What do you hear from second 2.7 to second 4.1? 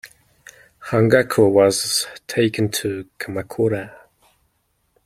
to Kamakura.